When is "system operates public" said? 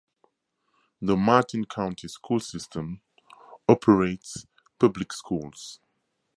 2.39-5.13